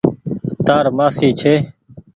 تآر 0.65 0.85
مآسي 0.97 1.29
ڇي۔ 1.39 1.53